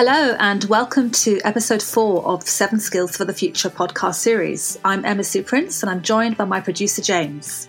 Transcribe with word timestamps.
Hello, 0.00 0.36
and 0.38 0.62
welcome 0.66 1.10
to 1.10 1.40
episode 1.42 1.82
four 1.82 2.24
of 2.24 2.48
Seven 2.48 2.78
Skills 2.78 3.16
for 3.16 3.24
the 3.24 3.34
Future 3.34 3.68
podcast 3.68 4.14
series. 4.14 4.78
I'm 4.84 5.04
Emma 5.04 5.24
Sue 5.24 5.42
Prince, 5.42 5.82
and 5.82 5.90
I'm 5.90 6.02
joined 6.02 6.36
by 6.36 6.44
my 6.44 6.60
producer, 6.60 7.02
James. 7.02 7.66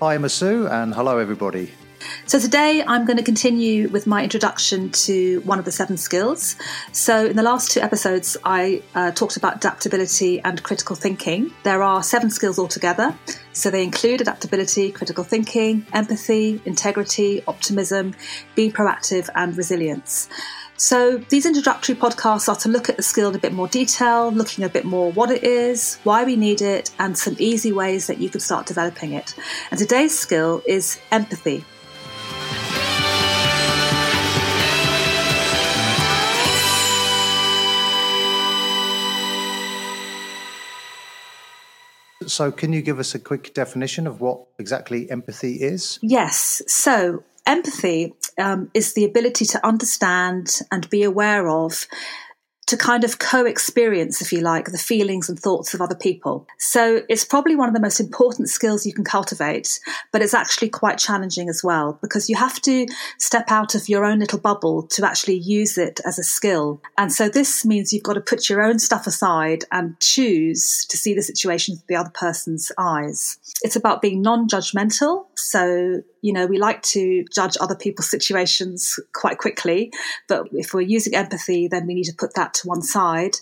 Hi, 0.00 0.16
Emma 0.16 0.28
Sue, 0.28 0.66
and 0.66 0.92
hello, 0.92 1.18
everybody. 1.18 1.70
So, 2.26 2.40
today 2.40 2.82
I'm 2.84 3.06
going 3.06 3.16
to 3.16 3.22
continue 3.22 3.88
with 3.90 4.08
my 4.08 4.24
introduction 4.24 4.90
to 4.90 5.40
one 5.42 5.60
of 5.60 5.64
the 5.64 5.70
seven 5.70 5.96
skills. 5.96 6.56
So, 6.90 7.26
in 7.26 7.36
the 7.36 7.44
last 7.44 7.70
two 7.70 7.80
episodes, 7.80 8.36
I 8.42 8.82
uh, 8.96 9.12
talked 9.12 9.36
about 9.36 9.58
adaptability 9.58 10.40
and 10.40 10.60
critical 10.60 10.96
thinking. 10.96 11.52
There 11.62 11.84
are 11.84 12.02
seven 12.02 12.30
skills 12.30 12.58
altogether. 12.58 13.16
So, 13.52 13.70
they 13.70 13.84
include 13.84 14.20
adaptability, 14.20 14.90
critical 14.90 15.22
thinking, 15.22 15.86
empathy, 15.92 16.60
integrity, 16.64 17.44
optimism, 17.46 18.16
be 18.56 18.68
proactive, 18.68 19.28
and 19.36 19.56
resilience. 19.56 20.28
So, 20.80 21.18
these 21.18 21.44
introductory 21.44 21.96
podcasts 21.96 22.48
are 22.48 22.54
to 22.54 22.68
look 22.68 22.88
at 22.88 22.96
the 22.96 23.02
skill 23.02 23.30
in 23.30 23.34
a 23.34 23.38
bit 23.40 23.52
more 23.52 23.66
detail, 23.66 24.30
looking 24.30 24.62
a 24.62 24.68
bit 24.68 24.84
more 24.84 25.10
what 25.10 25.28
it 25.28 25.42
is, 25.42 25.98
why 26.04 26.22
we 26.22 26.36
need 26.36 26.62
it, 26.62 26.92
and 27.00 27.18
some 27.18 27.34
easy 27.40 27.72
ways 27.72 28.06
that 28.06 28.18
you 28.18 28.30
can 28.30 28.38
start 28.38 28.66
developing 28.66 29.12
it. 29.12 29.34
And 29.72 29.80
today's 29.80 30.16
skill 30.16 30.62
is 30.68 31.00
empathy. 31.10 31.64
So, 42.28 42.52
can 42.52 42.72
you 42.72 42.82
give 42.82 43.00
us 43.00 43.16
a 43.16 43.18
quick 43.18 43.52
definition 43.52 44.06
of 44.06 44.20
what 44.20 44.46
exactly 44.60 45.10
empathy 45.10 45.54
is? 45.54 45.98
Yes. 46.02 46.62
So, 46.68 47.24
empathy 47.48 48.14
um, 48.38 48.70
is 48.74 48.94
the 48.94 49.04
ability 49.04 49.44
to 49.46 49.66
understand 49.66 50.60
and 50.70 50.88
be 50.90 51.02
aware 51.02 51.48
of 51.48 51.86
to 52.68 52.76
kind 52.76 53.02
of 53.02 53.18
co 53.18 53.46
experience, 53.46 54.20
if 54.20 54.30
you 54.30 54.40
like, 54.40 54.66
the 54.66 54.78
feelings 54.78 55.28
and 55.28 55.38
thoughts 55.38 55.72
of 55.72 55.80
other 55.80 55.94
people. 55.94 56.46
So 56.58 57.00
it's 57.08 57.24
probably 57.24 57.56
one 57.56 57.68
of 57.68 57.74
the 57.74 57.80
most 57.80 57.98
important 57.98 58.50
skills 58.50 58.84
you 58.84 58.92
can 58.92 59.04
cultivate, 59.04 59.80
but 60.12 60.20
it's 60.20 60.34
actually 60.34 60.68
quite 60.68 60.98
challenging 60.98 61.48
as 61.48 61.64
well 61.64 61.98
because 62.02 62.28
you 62.28 62.36
have 62.36 62.60
to 62.62 62.86
step 63.18 63.50
out 63.50 63.74
of 63.74 63.88
your 63.88 64.04
own 64.04 64.18
little 64.18 64.38
bubble 64.38 64.86
to 64.88 65.06
actually 65.06 65.38
use 65.38 65.78
it 65.78 65.98
as 66.04 66.18
a 66.18 66.22
skill. 66.22 66.82
And 66.98 67.10
so 67.10 67.30
this 67.30 67.64
means 67.64 67.92
you've 67.92 68.02
got 68.02 68.14
to 68.14 68.20
put 68.20 68.50
your 68.50 68.62
own 68.62 68.78
stuff 68.78 69.06
aside 69.06 69.64
and 69.72 69.98
choose 70.00 70.84
to 70.90 70.98
see 70.98 71.14
the 71.14 71.22
situation 71.22 71.76
through 71.76 71.86
the 71.88 71.96
other 71.96 72.12
person's 72.12 72.70
eyes. 72.76 73.38
It's 73.62 73.76
about 73.76 74.02
being 74.02 74.20
non 74.20 74.46
judgmental. 74.46 75.24
So 75.36 76.02
you 76.22 76.32
know, 76.32 76.46
we 76.46 76.58
like 76.58 76.82
to 76.82 77.24
judge 77.32 77.56
other 77.60 77.76
people's 77.76 78.10
situations 78.10 78.98
quite 79.14 79.38
quickly, 79.38 79.92
but 80.28 80.48
if 80.52 80.74
we're 80.74 80.80
using 80.80 81.14
empathy, 81.14 81.68
then 81.68 81.86
we 81.86 81.94
need 81.94 82.04
to 82.04 82.14
put 82.16 82.34
that 82.34 82.54
to 82.54 82.68
one 82.68 82.82
side. 82.82 83.36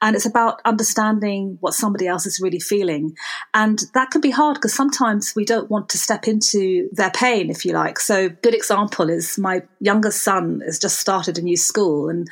And 0.00 0.16
it's 0.16 0.26
about 0.26 0.60
understanding 0.64 1.58
what 1.60 1.74
somebody 1.74 2.06
else 2.06 2.26
is 2.26 2.40
really 2.40 2.60
feeling. 2.60 3.16
And 3.52 3.82
that 3.94 4.10
can 4.10 4.20
be 4.20 4.30
hard 4.30 4.54
because 4.54 4.74
sometimes 4.74 5.34
we 5.34 5.44
don't 5.44 5.70
want 5.70 5.88
to 5.90 5.98
step 5.98 6.26
into 6.28 6.88
their 6.92 7.10
pain, 7.10 7.50
if 7.50 7.64
you 7.64 7.72
like. 7.72 7.98
So, 7.98 8.28
good 8.28 8.54
example 8.54 9.10
is 9.10 9.38
my 9.38 9.62
younger 9.80 10.10
son 10.10 10.62
has 10.64 10.78
just 10.78 10.98
started 10.98 11.38
a 11.38 11.42
new 11.42 11.56
school 11.56 12.08
and 12.08 12.28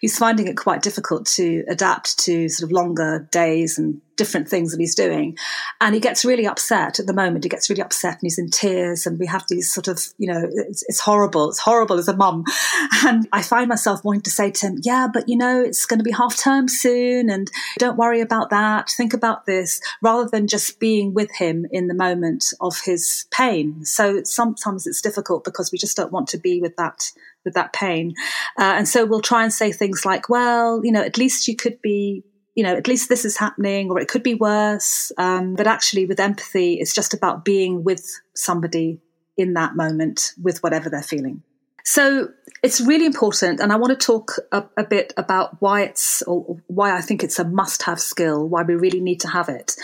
he's 0.00 0.18
finding 0.18 0.48
it 0.48 0.56
quite 0.56 0.82
difficult 0.82 1.26
to 1.26 1.64
adapt 1.68 2.18
to 2.20 2.48
sort 2.48 2.68
of 2.68 2.72
longer 2.72 3.28
days 3.30 3.78
and 3.78 4.00
different 4.16 4.48
things 4.48 4.72
that 4.72 4.80
he's 4.80 4.94
doing. 4.94 5.36
And 5.80 5.94
he 5.94 6.00
gets 6.00 6.24
really 6.24 6.46
upset 6.46 6.98
at 6.98 7.06
the 7.06 7.14
moment. 7.14 7.44
He 7.44 7.50
gets 7.50 7.70
really 7.70 7.82
upset 7.82 8.14
and 8.14 8.22
he's 8.22 8.38
in 8.38 8.50
tears. 8.50 9.06
And 9.06 9.18
we 9.18 9.26
have 9.26 9.44
these 9.48 9.72
sort 9.72 9.88
of, 9.88 10.00
you 10.18 10.32
know, 10.32 10.48
it's, 10.68 10.84
it's 10.88 11.00
horrible. 11.00 11.48
It's 11.48 11.58
horrible 11.58 11.98
as 11.98 12.08
a 12.08 12.16
mum. 12.16 12.44
And 13.04 13.26
I 13.32 13.42
find 13.42 13.68
myself 13.68 14.04
wanting 14.04 14.22
to 14.22 14.30
say 14.30 14.50
to 14.52 14.66
him, 14.66 14.78
yeah, 14.82 15.08
but 15.12 15.28
you 15.28 15.36
know, 15.36 15.60
it's 15.60 15.86
going 15.86 15.98
to 15.98 16.04
be 16.04 16.12
half 16.12 16.36
term 16.36 16.68
soon 16.68 17.30
and 17.30 17.50
don't 17.78 17.96
worry 17.96 18.20
about 18.20 18.50
that. 18.50 18.90
Think 18.90 19.12
about 19.12 19.44
this 19.44 19.80
rather 20.02 20.28
than 20.28 20.46
just 20.46 20.78
being 20.78 21.12
with 21.12 21.30
him 21.34 21.66
in 21.72 21.88
the 21.88 21.94
moment 21.94 22.44
of 22.60 22.80
his 22.84 23.26
pain. 23.32 23.84
So 23.84 24.22
sometimes 24.22 24.86
it's 24.86 25.00
difficult 25.00 25.42
because 25.42 25.72
we 25.72 25.78
just 25.78 25.96
don't 25.96 26.12
want 26.12 26.28
to 26.28 26.38
be 26.38 26.60
with 26.60 26.76
that 26.76 27.10
with 27.44 27.54
that 27.54 27.72
pain. 27.72 28.14
Uh, 28.58 28.74
and 28.76 28.88
so 28.88 29.04
we'll 29.04 29.20
try 29.20 29.42
and 29.42 29.52
say 29.52 29.72
things 29.72 30.04
like, 30.04 30.28
well, 30.28 30.80
you 30.84 30.92
know, 30.92 31.02
at 31.02 31.18
least 31.18 31.48
you 31.48 31.56
could 31.56 31.80
be 31.82 32.22
you 32.54 32.62
know, 32.62 32.74
at 32.74 32.88
least 32.88 33.08
this 33.08 33.24
is 33.24 33.36
happening, 33.36 33.90
or 33.90 33.98
it 33.98 34.08
could 34.08 34.22
be 34.22 34.34
worse. 34.34 35.10
Um, 35.16 35.54
but 35.54 35.66
actually, 35.66 36.06
with 36.06 36.20
empathy, 36.20 36.74
it's 36.74 36.94
just 36.94 37.14
about 37.14 37.44
being 37.44 37.84
with 37.84 38.20
somebody 38.34 39.00
in 39.36 39.54
that 39.54 39.74
moment 39.74 40.32
with 40.40 40.62
whatever 40.62 40.90
they're 40.90 41.02
feeling. 41.02 41.42
So 41.84 42.28
it's 42.62 42.80
really 42.80 43.06
important, 43.06 43.58
and 43.58 43.72
I 43.72 43.76
want 43.76 43.98
to 43.98 44.06
talk 44.06 44.36
a, 44.52 44.64
a, 44.76 44.84
bit 44.84 45.12
about 45.16 45.60
why 45.60 45.82
it's 45.82 46.22
or 46.22 46.58
why 46.68 46.96
I 46.96 47.00
think 47.00 47.24
it's 47.24 47.40
a 47.40 47.44
must-have 47.44 47.98
skill, 47.98 48.48
why 48.48 48.62
we 48.62 48.74
really 48.76 49.00
need 49.00 49.18
to 49.22 49.28
have 49.28 49.48
it. 49.48 49.74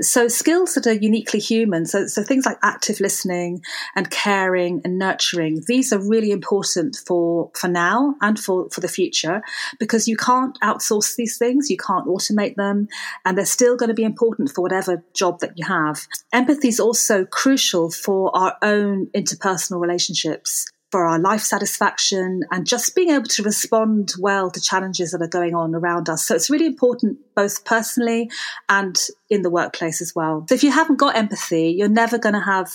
So 0.00 0.28
skills 0.28 0.74
that 0.74 0.86
are 0.86 0.92
uniquely 0.92 1.40
human, 1.40 1.84
so 1.84 2.06
so 2.06 2.22
things 2.22 2.46
like 2.46 2.58
active 2.62 3.00
listening 3.00 3.62
and 3.96 4.08
caring 4.08 4.82
and 4.84 4.98
nurturing, 4.98 5.64
these 5.66 5.92
are 5.92 5.98
really 5.98 6.30
important 6.30 6.96
for 7.04 7.50
for 7.54 7.66
now 7.66 8.14
and 8.20 8.38
for 8.38 8.70
for 8.70 8.80
the 8.80 8.88
future 8.88 9.42
because 9.80 10.06
you 10.06 10.16
can't 10.16 10.56
outsource 10.60 11.16
these 11.16 11.38
things, 11.38 11.70
you 11.70 11.76
can't 11.76 12.06
automate 12.06 12.54
them, 12.54 12.86
and 13.24 13.36
they're 13.36 13.44
still 13.46 13.76
going 13.76 13.88
to 13.88 13.94
be 13.94 14.04
important 14.04 14.50
for 14.50 14.62
whatever 14.62 15.02
job 15.12 15.40
that 15.40 15.58
you 15.58 15.66
have. 15.66 16.06
Empathy 16.32 16.68
is 16.68 16.78
also 16.78 17.24
crucial 17.24 17.90
for 17.90 18.30
our 18.36 18.56
own 18.62 19.08
interpersonal 19.08 19.80
relationships 19.80 20.66
for 20.90 21.06
our 21.06 21.18
life 21.18 21.42
satisfaction 21.42 22.42
and 22.50 22.66
just 22.66 22.94
being 22.94 23.10
able 23.10 23.26
to 23.26 23.42
respond 23.42 24.14
well 24.18 24.50
to 24.50 24.60
challenges 24.60 25.10
that 25.10 25.22
are 25.22 25.28
going 25.28 25.54
on 25.54 25.74
around 25.74 26.08
us. 26.08 26.26
So 26.26 26.34
it's 26.34 26.48
really 26.48 26.66
important 26.66 27.18
both 27.34 27.64
personally 27.64 28.30
and 28.68 28.98
in 29.28 29.42
the 29.42 29.50
workplace 29.50 30.00
as 30.00 30.14
well. 30.14 30.46
So 30.48 30.54
if 30.54 30.64
you 30.64 30.72
haven't 30.72 30.98
got 30.98 31.16
empathy, 31.16 31.74
you're 31.76 31.88
never 31.88 32.18
going 32.18 32.34
to 32.34 32.40
have 32.40 32.70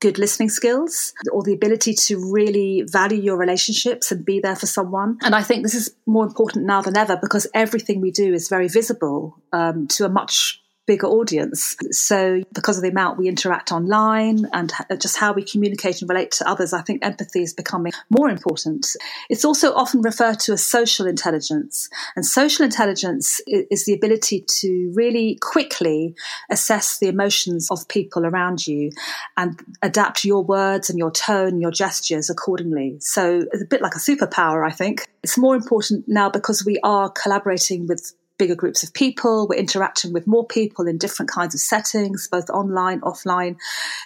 good 0.00 0.18
listening 0.18 0.48
skills 0.48 1.12
or 1.32 1.42
the 1.42 1.52
ability 1.52 1.92
to 1.92 2.32
really 2.32 2.84
value 2.86 3.20
your 3.20 3.36
relationships 3.36 4.12
and 4.12 4.24
be 4.24 4.40
there 4.40 4.56
for 4.56 4.66
someone. 4.66 5.18
And 5.22 5.34
I 5.34 5.42
think 5.42 5.62
this 5.62 5.74
is 5.74 5.94
more 6.06 6.24
important 6.24 6.66
now 6.66 6.82
than 6.82 6.96
ever 6.96 7.18
because 7.20 7.46
everything 7.52 8.00
we 8.00 8.12
do 8.12 8.32
is 8.32 8.48
very 8.48 8.68
visible 8.68 9.36
um, 9.52 9.88
to 9.88 10.04
a 10.04 10.08
much 10.08 10.62
bigger 10.88 11.06
audience. 11.06 11.76
So, 11.92 12.42
because 12.54 12.78
of 12.78 12.82
the 12.82 12.88
amount 12.88 13.18
we 13.18 13.28
interact 13.28 13.70
online 13.70 14.46
and 14.54 14.72
just 14.98 15.18
how 15.18 15.32
we 15.34 15.44
communicate 15.44 16.00
and 16.00 16.08
relate 16.08 16.32
to 16.32 16.48
others, 16.48 16.72
I 16.72 16.80
think 16.80 17.04
empathy 17.04 17.42
is 17.42 17.52
becoming 17.52 17.92
more 18.10 18.30
important. 18.30 18.86
It's 19.28 19.44
also 19.44 19.74
often 19.74 20.00
referred 20.00 20.40
to 20.40 20.52
as 20.54 20.66
social 20.66 21.06
intelligence. 21.06 21.90
And 22.16 22.24
social 22.24 22.64
intelligence 22.64 23.40
is 23.46 23.84
the 23.84 23.92
ability 23.92 24.46
to 24.60 24.90
really 24.94 25.38
quickly 25.42 26.14
assess 26.50 26.98
the 26.98 27.08
emotions 27.08 27.68
of 27.70 27.86
people 27.86 28.24
around 28.24 28.66
you 28.66 28.90
and 29.36 29.60
adapt 29.82 30.24
your 30.24 30.42
words 30.42 30.88
and 30.88 30.98
your 30.98 31.10
tone, 31.10 31.60
your 31.60 31.70
gestures 31.70 32.30
accordingly. 32.30 32.96
So, 33.00 33.44
it's 33.52 33.62
a 33.62 33.66
bit 33.66 33.82
like 33.82 33.94
a 33.94 33.98
superpower, 33.98 34.66
I 34.66 34.70
think. 34.70 35.06
It's 35.22 35.36
more 35.36 35.54
important 35.54 36.08
now 36.08 36.30
because 36.30 36.64
we 36.64 36.78
are 36.82 37.10
collaborating 37.10 37.86
with 37.86 38.14
bigger 38.38 38.54
groups 38.54 38.82
of 38.82 38.92
people. 38.94 39.46
We're 39.48 39.58
interacting 39.58 40.12
with 40.12 40.26
more 40.26 40.46
people 40.46 40.86
in 40.86 40.98
different 40.98 41.30
kinds 41.30 41.54
of 41.54 41.60
settings, 41.60 42.28
both 42.30 42.48
online, 42.50 43.00
offline. 43.00 43.56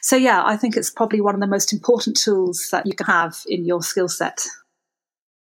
So, 0.01 0.17
yeah, 0.17 0.43
I 0.45 0.57
think 0.57 0.77
it's 0.77 0.91
probably 0.91 1.21
one 1.21 1.35
of 1.35 1.41
the 1.41 1.47
most 1.47 1.73
important 1.73 2.17
tools 2.17 2.69
that 2.73 2.87
you 2.87 2.95
can 2.95 3.07
have 3.07 3.37
in 3.47 3.65
your 3.65 3.83
skill 3.83 4.09
set. 4.09 4.47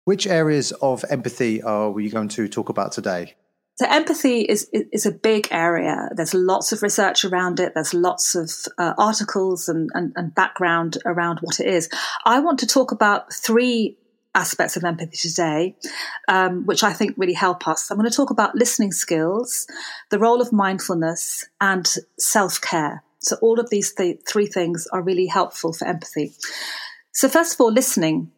Which 0.05 0.25
areas 0.25 0.71
of 0.81 1.03
empathy 1.09 1.61
are 1.61 1.91
we 1.91 2.09
going 2.09 2.29
to 2.29 2.47
talk 2.47 2.69
about 2.69 2.93
today? 2.93 3.35
So 3.79 3.85
empathy 3.87 4.41
is 4.41 4.67
is 4.73 5.05
a 5.05 5.11
big 5.11 5.49
area. 5.51 6.09
There's 6.15 6.33
lots 6.33 6.71
of 6.71 6.81
research 6.81 7.23
around 7.23 7.59
it. 7.59 7.73
There's 7.75 7.93
lots 7.93 8.33
of 8.33 8.49
uh, 8.79 8.95
articles 8.97 9.69
and, 9.69 9.91
and, 9.93 10.13
and 10.15 10.33
background 10.33 10.97
around 11.05 11.39
what 11.41 11.59
it 11.59 11.67
is. 11.67 11.87
I 12.25 12.39
want 12.39 12.57
to 12.59 12.67
talk 12.67 12.91
about 12.91 13.31
three 13.31 13.95
aspects 14.35 14.77
of 14.77 14.83
empathy 14.83 15.17
today, 15.17 15.75
um, 16.27 16.65
which 16.65 16.83
I 16.83 16.93
think 16.93 17.15
really 17.17 17.33
help 17.33 17.67
us. 17.67 17.89
I'm 17.89 17.97
going 17.97 18.09
to 18.09 18.15
talk 18.15 18.29
about 18.29 18.55
listening 18.55 18.91
skills, 18.91 19.67
the 20.09 20.19
role 20.19 20.41
of 20.41 20.53
mindfulness, 20.53 21.45
and 21.59 21.87
self 22.19 22.61
care. 22.61 23.03
So, 23.19 23.37
all 23.41 23.59
of 23.59 23.69
these 23.69 23.93
th- 23.93 24.21
three 24.27 24.45
things 24.45 24.87
are 24.93 25.01
really 25.01 25.25
helpful 25.25 25.73
for 25.73 25.87
empathy. 25.87 26.33
So, 27.13 27.27
first 27.27 27.55
of 27.55 27.61
all, 27.61 27.71
listening. 27.71 28.31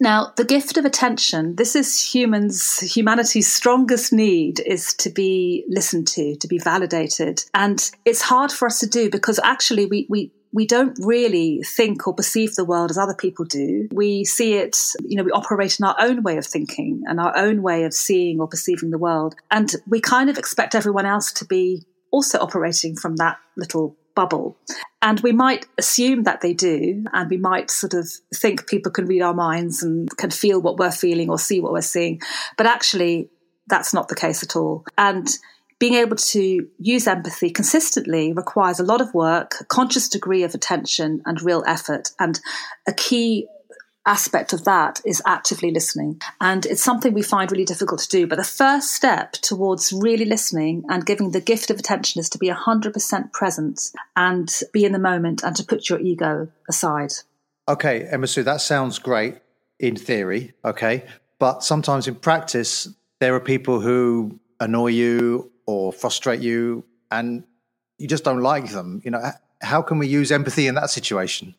Now, 0.00 0.32
the 0.36 0.44
gift 0.44 0.76
of 0.76 0.84
attention, 0.84 1.54
this 1.54 1.76
is 1.76 2.00
humans, 2.00 2.80
humanity's 2.80 3.52
strongest 3.52 4.12
need 4.12 4.58
is 4.58 4.92
to 4.94 5.08
be 5.08 5.64
listened 5.68 6.08
to, 6.08 6.34
to 6.34 6.48
be 6.48 6.58
validated. 6.58 7.44
And 7.54 7.90
it's 8.04 8.20
hard 8.20 8.50
for 8.50 8.66
us 8.66 8.80
to 8.80 8.88
do 8.88 9.08
because 9.08 9.38
actually 9.44 9.86
we, 9.86 10.06
we, 10.10 10.32
we 10.54 10.66
don't 10.66 10.96
really 11.00 11.60
think 11.62 12.06
or 12.06 12.14
perceive 12.14 12.54
the 12.54 12.64
world 12.64 12.90
as 12.90 12.96
other 12.96 13.14
people 13.14 13.44
do. 13.44 13.88
We 13.92 14.24
see 14.24 14.54
it, 14.54 14.78
you 15.04 15.16
know, 15.16 15.24
we 15.24 15.32
operate 15.32 15.80
in 15.80 15.84
our 15.84 15.96
own 15.98 16.22
way 16.22 16.36
of 16.36 16.46
thinking 16.46 17.02
and 17.06 17.20
our 17.20 17.36
own 17.36 17.60
way 17.60 17.82
of 17.82 17.92
seeing 17.92 18.40
or 18.40 18.46
perceiving 18.46 18.90
the 18.90 18.98
world. 18.98 19.34
And 19.50 19.74
we 19.88 20.00
kind 20.00 20.30
of 20.30 20.38
expect 20.38 20.76
everyone 20.76 21.06
else 21.06 21.32
to 21.32 21.44
be 21.44 21.82
also 22.12 22.38
operating 22.38 22.94
from 22.94 23.16
that 23.16 23.38
little 23.56 23.96
bubble. 24.14 24.56
And 25.02 25.18
we 25.20 25.32
might 25.32 25.66
assume 25.76 26.22
that 26.22 26.40
they 26.40 26.54
do, 26.54 27.04
and 27.12 27.28
we 27.28 27.36
might 27.36 27.68
sort 27.68 27.92
of 27.92 28.08
think 28.32 28.68
people 28.68 28.92
can 28.92 29.06
read 29.06 29.22
our 29.22 29.34
minds 29.34 29.82
and 29.82 30.08
can 30.16 30.30
feel 30.30 30.62
what 30.62 30.78
we're 30.78 30.92
feeling 30.92 31.30
or 31.30 31.38
see 31.38 31.60
what 31.60 31.72
we're 31.72 31.80
seeing. 31.80 32.22
But 32.56 32.66
actually, 32.66 33.28
that's 33.66 33.92
not 33.92 34.06
the 34.06 34.14
case 34.14 34.44
at 34.44 34.54
all. 34.54 34.84
And 34.96 35.28
being 35.78 35.94
able 35.94 36.16
to 36.16 36.68
use 36.78 37.06
empathy 37.06 37.50
consistently 37.50 38.32
requires 38.32 38.80
a 38.80 38.84
lot 38.84 39.00
of 39.00 39.12
work, 39.14 39.56
a 39.60 39.64
conscious 39.64 40.08
degree 40.08 40.42
of 40.42 40.54
attention, 40.54 41.22
and 41.26 41.42
real 41.42 41.64
effort. 41.66 42.10
And 42.18 42.40
a 42.86 42.92
key 42.92 43.48
aspect 44.06 44.52
of 44.52 44.64
that 44.64 45.00
is 45.04 45.22
actively 45.26 45.70
listening. 45.70 46.20
And 46.40 46.66
it's 46.66 46.82
something 46.82 47.14
we 47.14 47.22
find 47.22 47.50
really 47.50 47.64
difficult 47.64 48.00
to 48.00 48.08
do. 48.08 48.26
But 48.26 48.36
the 48.36 48.44
first 48.44 48.92
step 48.92 49.32
towards 49.32 49.92
really 49.92 50.26
listening 50.26 50.84
and 50.88 51.06
giving 51.06 51.30
the 51.30 51.40
gift 51.40 51.70
of 51.70 51.78
attention 51.78 52.20
is 52.20 52.28
to 52.30 52.38
be 52.38 52.50
100% 52.50 53.32
present 53.32 53.80
and 54.16 54.52
be 54.72 54.84
in 54.84 54.92
the 54.92 54.98
moment 54.98 55.42
and 55.42 55.56
to 55.56 55.64
put 55.64 55.88
your 55.88 56.00
ego 56.00 56.48
aside. 56.68 57.12
Okay, 57.66 58.06
Emma 58.10 58.26
Sue, 58.26 58.42
that 58.42 58.60
sounds 58.60 58.98
great 58.98 59.38
in 59.78 59.96
theory. 59.96 60.52
Okay. 60.64 61.04
But 61.38 61.64
sometimes 61.64 62.06
in 62.06 62.14
practice, 62.14 62.88
there 63.20 63.34
are 63.34 63.40
people 63.40 63.80
who 63.80 64.38
annoy 64.60 64.88
you 64.88 65.50
or 65.66 65.92
frustrate 65.92 66.40
you 66.40 66.84
and 67.10 67.44
you 67.98 68.08
just 68.08 68.24
don't 68.24 68.40
like 68.42 68.70
them. 68.70 69.00
You 69.04 69.10
know, 69.12 69.30
how 69.62 69.82
can 69.82 69.98
we 69.98 70.06
use 70.06 70.32
empathy 70.32 70.66
in 70.66 70.74
that 70.74 70.90
situation? 70.90 71.54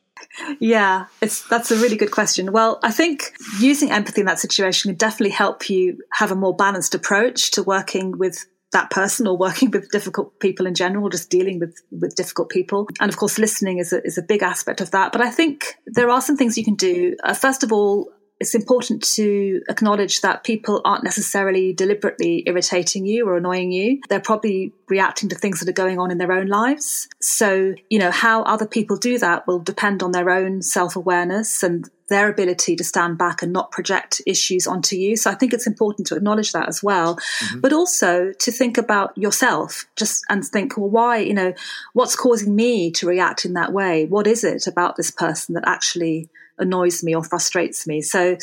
Yeah, 0.60 1.06
it's 1.22 1.48
that's 1.48 1.72
a 1.72 1.78
really 1.78 1.98
good 1.98 2.12
question. 2.12 2.52
Well, 2.52 2.80
I 2.84 2.92
think 2.92 3.34
using 3.60 3.92
empathy 3.92 4.22
in 4.22 4.28
that 4.28 4.40
situation 4.40 4.90
can 4.90 4.98
definitely 4.98 5.32
help 5.32 5.70
you 5.70 6.00
have 6.14 6.32
a 6.32 6.36
more 6.36 6.56
balanced 6.56 6.96
approach 6.96 7.52
to 7.52 7.64
working 7.64 8.18
with 8.18 8.46
that 8.72 8.90
person 8.90 9.28
or 9.28 9.38
working 9.38 9.72
with 9.72 9.90
difficult 9.92 10.40
people 10.40 10.68
in 10.68 10.76
general, 10.76 11.10
just 11.10 11.30
dealing 11.30 11.60
with, 11.60 11.82
with 11.92 12.16
difficult 12.16 12.50
people. 12.50 12.88
And 13.00 13.10
of 13.10 13.18
course, 13.18 13.40
listening 13.40 13.78
is 13.78 13.94
a, 13.94 14.04
is 14.04 14.18
a 14.18 14.22
big 14.22 14.44
aspect 14.44 14.82
of 14.82 14.92
that. 14.92 15.12
But 15.12 15.22
I 15.22 15.32
think 15.32 15.76
there 15.86 16.10
are 16.10 16.22
some 16.22 16.36
things 16.36 16.58
you 16.58 16.66
can 16.66 16.76
do. 16.76 17.16
Uh, 17.24 17.34
first 17.34 17.64
of 17.64 17.72
all, 17.72 18.12
it's 18.40 18.56
important 18.56 19.02
to 19.16 19.62
acknowledge 19.70 20.22
that 20.22 20.44
people 20.44 20.82
aren't 20.84 21.04
necessarily 21.04 21.72
deliberately 21.72 22.44
irritating 22.46 23.06
you 23.06 23.28
or 23.28 23.38
annoying 23.38 23.72
you. 23.72 24.02
They're 24.10 24.20
probably 24.20 24.74
reacting 24.90 25.30
to 25.30 25.36
things 25.36 25.60
that 25.60 25.70
are 25.70 25.74
going 25.74 26.00
on 26.00 26.12
in 26.12 26.18
their 26.18 26.34
own 26.34 26.48
lives. 26.48 27.08
So, 27.22 27.74
you 27.90 27.98
know, 27.98 28.12
how 28.12 28.44
other 28.44 28.68
people 28.68 28.98
do 28.98 29.18
that 29.20 29.48
will 29.48 29.60
depend 29.60 30.04
on 30.04 30.12
their 30.12 30.30
own 30.30 30.62
self 30.62 30.96
awareness 30.98 31.64
and 31.64 31.90
their 32.08 32.30
ability 32.30 32.76
to 32.76 32.84
stand 32.84 33.18
back 33.18 33.42
and 33.42 33.52
not 33.52 33.72
project 33.72 34.22
issues 34.28 34.68
onto 34.68 34.96
you. 34.96 35.16
So 35.16 35.32
I 35.32 35.36
think 35.36 35.54
it's 35.54 35.66
important 35.66 36.08
to 36.08 36.16
acknowledge 36.16 36.52
that 36.52 36.68
as 36.68 36.84
well, 36.84 37.16
mm-hmm. 37.16 37.62
but 37.62 37.74
also 37.74 38.32
to 38.32 38.52
think 38.52 38.78
about 38.78 39.18
yourself 39.18 39.86
just 39.96 40.24
and 40.30 40.46
think, 40.46 40.78
well, 40.78 40.90
why, 40.90 41.18
you 41.18 41.34
know, 41.34 41.54
what's 41.94 42.16
causing 42.16 42.56
me 42.56 42.92
to 42.92 43.08
react 43.08 43.46
in 43.46 43.54
that 43.54 43.74
way? 43.74 44.06
What 44.06 44.28
is 44.28 44.44
it 44.44 44.68
about 44.68 44.98
this 44.98 45.10
person 45.10 45.56
that 45.56 45.64
actually 45.66 46.30
annoys 46.58 47.04
me 47.04 47.16
or 47.16 47.24
frustrates 47.24 47.86
me. 47.88 48.02
So 48.02 48.38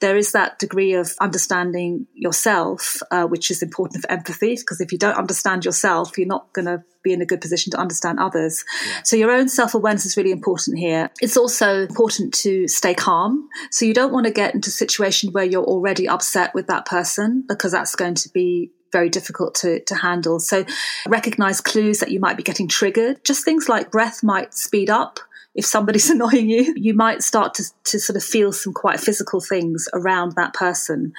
there 0.00 0.16
is 0.16 0.32
that 0.32 0.58
degree 0.58 0.94
of 0.94 1.14
understanding 1.20 2.06
yourself, 2.14 3.00
uh, 3.10 3.24
which 3.24 3.50
is 3.50 3.62
important 3.62 4.02
for 4.02 4.10
empathy, 4.10 4.56
because 4.56 4.80
if 4.80 4.92
you 4.92 4.98
don't 4.98 5.16
understand 5.16 5.64
yourself, 5.64 6.16
you're 6.16 6.26
not 6.26 6.52
going 6.52 6.66
to 6.66 6.82
be 7.02 7.12
in 7.12 7.22
a 7.22 7.26
good 7.26 7.40
position 7.40 7.70
to 7.70 7.78
understand 7.78 8.18
others. 8.18 8.64
Yeah. 8.86 9.02
So 9.04 9.16
your 9.16 9.30
own 9.30 9.48
self 9.48 9.74
awareness 9.74 10.06
is 10.06 10.16
really 10.16 10.32
important 10.32 10.78
here. 10.78 11.10
It's 11.20 11.36
also 11.36 11.82
important 11.82 12.34
to 12.34 12.68
stay 12.68 12.94
calm. 12.94 13.48
So 13.70 13.84
you 13.84 13.94
don't 13.94 14.12
want 14.12 14.26
to 14.26 14.32
get 14.32 14.54
into 14.54 14.68
a 14.68 14.72
situation 14.72 15.32
where 15.32 15.44
you're 15.44 15.64
already 15.64 16.08
upset 16.08 16.54
with 16.54 16.66
that 16.66 16.86
person 16.86 17.44
because 17.48 17.72
that's 17.72 17.94
going 17.94 18.14
to 18.14 18.28
be 18.30 18.72
very 18.92 19.08
difficult 19.08 19.54
to, 19.56 19.80
to 19.80 19.94
handle. 19.94 20.40
So 20.40 20.64
recognize 21.06 21.60
clues 21.60 21.98
that 22.00 22.10
you 22.10 22.20
might 22.20 22.36
be 22.36 22.42
getting 22.42 22.68
triggered. 22.68 23.24
Just 23.24 23.44
things 23.44 23.68
like 23.68 23.90
breath 23.90 24.22
might 24.22 24.54
speed 24.54 24.90
up 24.90 25.20
if 25.56 25.66
somebody's 25.66 26.10
annoying 26.10 26.48
you, 26.48 26.72
you 26.76 26.94
might 26.94 27.22
start 27.22 27.54
to, 27.54 27.64
to 27.84 27.98
sort 27.98 28.16
of 28.16 28.22
feel 28.22 28.52
some 28.52 28.72
quite 28.72 29.00
physical 29.00 29.40
things 29.40 29.88
around 29.92 30.32
that 30.36 30.54
person. 30.54 31.12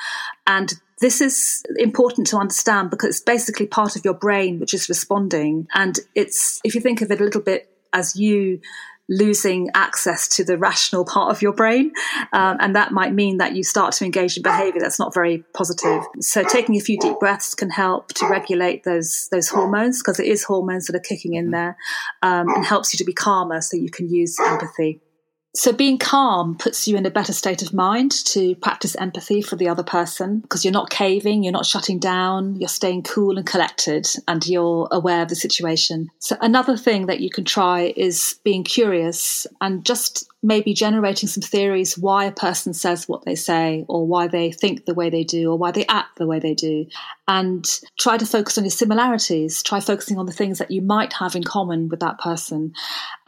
And 0.46 0.74
this 1.02 1.20
is 1.22 1.64
important 1.76 2.28
to 2.28 2.38
understand 2.38 2.90
because 2.90 3.10
it's 3.10 3.22
basically 3.22 3.68
part 3.68 3.96
of 3.96 4.06
your 4.06 4.14
brain 4.14 4.60
which 4.60 4.74
is 4.74 4.90
responding. 4.90 5.68
And 5.74 6.00
it's, 6.16 6.62
if 6.64 6.74
you 6.74 6.82
think 6.82 7.02
of 7.02 7.12
it 7.12 7.20
a 7.20 7.24
little 7.24 7.42
bit 7.42 7.70
as 7.94 8.16
you 8.16 8.62
losing 9.10 9.70
access 9.74 10.28
to 10.28 10.44
the 10.44 10.58
rational 10.58 11.06
part 11.06 11.32
of 11.32 11.42
your 11.42 11.54
brain. 11.54 11.92
Um, 12.34 12.58
and 12.60 12.76
that 12.76 12.92
might 12.92 13.14
mean 13.14 13.38
that 13.38 13.56
you 13.56 13.64
start 13.64 13.94
to 13.94 14.06
engage 14.06 14.38
in 14.38 14.44
behavior 14.44 14.82
that's 14.82 15.00
not 15.00 15.14
very 15.14 15.44
positive. 15.54 16.04
So 16.20 16.44
taking 16.44 16.76
a 16.76 16.80
few 16.80 17.00
deep 17.00 17.20
breaths 17.20 17.56
can 17.56 17.70
help 17.70 18.10
to 18.16 18.28
regulate 18.28 18.84
those, 18.84 19.28
those 19.32 19.50
hormones 19.50 20.02
because 20.02 20.20
it 20.20 20.28
is 20.28 20.44
hormones 20.44 20.88
that 20.88 20.96
are 20.96 21.00
kicking 21.00 21.36
in 21.36 21.52
there 21.52 21.78
um, 22.22 22.48
and 22.50 22.66
helps 22.66 22.94
you 22.94 22.98
to 22.98 23.06
be 23.06 23.14
calmer 23.14 23.62
so 23.62 23.78
you 23.78 23.90
can 23.90 24.10
use 24.10 24.38
empathy. 24.40 25.02
So 25.56 25.72
being 25.72 25.98
calm 25.98 26.56
puts 26.56 26.88
you 26.88 26.98
in 26.98 27.06
a 27.08 27.12
better 27.12 27.34
state 27.34 27.64
of 27.64 27.74
mind 27.74 28.12
to 28.28 28.54
practice 28.56 28.96
empathy 28.96 29.42
for 29.42 29.56
the 29.56 29.68
other 29.68 29.84
person 29.84 30.40
because 30.42 30.64
you're 30.64 30.72
not 30.72 30.92
caving, 30.92 31.44
you're 31.44 31.52
not 31.52 31.66
shutting 31.66 31.98
down, 31.98 32.58
you're 32.58 32.70
staying 32.70 33.04
cool 33.04 33.38
and 33.38 33.48
collected 33.48 34.08
and 34.28 34.46
you're 34.46 34.88
aware 34.92 35.24
of 35.24 35.30
the 35.30 35.36
situation. 35.36 36.10
So 36.20 36.38
another 36.42 36.78
thing 36.78 37.08
that 37.08 37.22
you 37.22 37.32
can 37.32 37.44
try 37.44 37.94
is 37.98 38.40
being 38.44 38.64
curious 38.64 39.48
and 39.60 39.84
just 39.84 40.28
maybe 40.48 40.74
generating 40.74 41.28
some 41.28 41.42
theories 41.42 41.98
why 41.98 42.24
a 42.24 42.32
person 42.32 42.74
says 42.74 43.06
what 43.06 43.26
they 43.26 43.36
say 43.36 43.84
or 43.90 44.08
why 44.08 44.28
they 44.28 44.50
think 44.50 44.86
the 44.86 44.94
way 44.94 45.10
they 45.10 45.26
do 45.26 45.52
or 45.52 45.58
why 45.58 45.72
they 45.72 45.86
act 45.88 46.18
the 46.18 46.26
way 46.26 46.40
they 46.40 46.54
do 46.54 46.86
and 47.28 47.82
try 48.00 48.18
to 48.18 48.26
focus 48.26 48.58
on 48.58 48.64
your 48.64 48.72
similarities 48.72 49.62
try 49.62 49.82
focusing 49.82 50.18
on 50.18 50.26
the 50.26 50.32
things 50.32 50.58
that 50.58 50.72
you 50.72 50.82
might 50.82 51.12
have 51.12 51.36
in 51.36 51.44
common 51.44 51.90
with 51.90 52.00
that 52.00 52.18
person. 52.20 52.72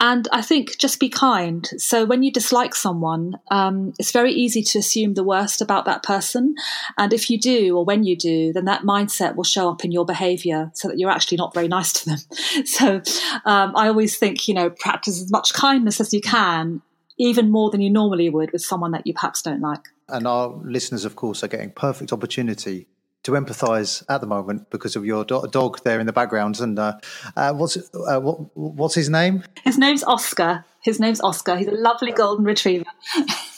And 0.00 0.26
i 0.32 0.40
think 0.40 0.78
just 0.78 0.98
be 0.98 1.10
kind. 1.10 1.68
So 1.76 2.06
when 2.06 2.22
you 2.22 2.32
dislike 2.32 2.74
someone 2.74 3.34
um, 3.50 3.92
it's 3.98 4.12
very 4.12 4.32
easy 4.32 4.62
to 4.62 4.78
assume 4.78 5.12
the 5.12 5.22
worst 5.22 5.60
about 5.60 5.84
that 5.84 6.02
person. 6.02 6.54
And 6.96 7.12
if 7.12 7.28
you 7.28 7.38
do 7.38 7.76
or 7.76 7.84
when 7.84 8.04
you 8.04 8.16
do 8.16 8.54
then 8.54 8.64
that 8.64 8.82
mindset 8.82 9.36
will 9.36 9.44
show 9.44 9.68
up 9.68 9.84
in 9.84 9.92
your 9.92 10.06
behavior 10.06 10.70
so 10.72 10.88
that 10.88 10.98
you're 10.98 11.10
actually 11.10 11.36
not 11.36 11.52
very 11.52 11.68
nice 11.68 11.92
to 11.92 12.06
them. 12.06 12.18
So 12.64 13.02
um, 13.44 13.74
i 13.76 13.88
always 13.88 14.16
think 14.16 14.48
you 14.48 14.54
know 14.54 14.70
practice 14.70 15.20
as 15.20 15.30
much 15.30 15.52
kindness 15.52 16.00
as 16.00 16.14
you 16.14 16.20
can 16.20 16.80
even 17.20 17.50
more 17.50 17.70
than 17.70 17.82
you 17.82 17.90
normally 17.90 18.30
would 18.30 18.50
with 18.50 18.62
someone 18.62 18.92
that 18.92 19.06
you 19.06 19.12
perhaps 19.12 19.42
don't 19.42 19.60
like. 19.60 19.82
And 20.08 20.26
our 20.26 20.48
listeners, 20.64 21.04
of 21.04 21.16
course, 21.16 21.44
are 21.44 21.48
getting 21.48 21.70
perfect 21.70 22.12
opportunity 22.12 22.86
to 23.22 23.32
empathise 23.32 24.02
at 24.08 24.22
the 24.22 24.26
moment 24.26 24.70
because 24.70 24.96
of 24.96 25.04
your 25.04 25.26
do- 25.26 25.46
dog 25.50 25.78
there 25.84 26.00
in 26.00 26.06
the 26.06 26.14
background. 26.14 26.58
And 26.60 26.78
uh, 26.78 26.94
uh, 27.36 27.52
what's 27.52 27.76
uh, 27.76 28.20
what, 28.20 28.56
what's 28.56 28.94
his 28.94 29.10
name? 29.10 29.44
His 29.62 29.76
name's 29.76 30.02
Oscar. 30.02 30.64
His 30.80 30.98
name's 30.98 31.20
Oscar. 31.20 31.58
He's 31.58 31.68
a 31.68 31.72
lovely 31.72 32.10
golden 32.10 32.46
retriever. 32.46 32.86